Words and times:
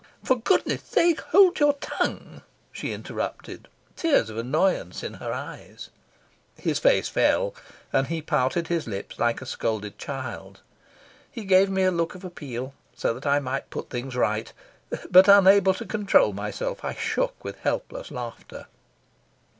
"For 0.23 0.35
goodness 0.39 0.81
sake, 0.81 1.21
hold 1.21 1.59
your 1.59 1.73
tongue," 1.73 2.41
she 2.71 2.91
interrupted, 2.91 3.67
tears 3.95 4.31
of 4.31 4.37
annoyance 4.39 5.03
in 5.03 5.13
her 5.13 5.31
eyes. 5.31 5.91
His 6.57 6.79
face 6.79 7.07
fell, 7.07 7.53
and 7.93 8.07
he 8.07 8.19
pouted 8.23 8.67
his 8.67 8.87
lips 8.87 9.19
like 9.19 9.43
a 9.43 9.45
scolded 9.45 9.99
child. 9.99 10.61
He 11.29 11.45
gave 11.45 11.69
me 11.69 11.83
a 11.83 11.91
look 11.91 12.15
of 12.15 12.25
appeal, 12.25 12.73
so 12.95 13.13
that 13.13 13.27
I 13.27 13.37
might 13.37 13.69
put 13.69 13.91
things 13.91 14.15
right, 14.15 14.51
but, 15.11 15.27
unable 15.27 15.75
to 15.75 15.85
control 15.85 16.33
myself, 16.33 16.83
I 16.83 16.95
shook 16.95 17.43
with 17.43 17.59
helpless 17.59 18.09
laughter. 18.09 18.65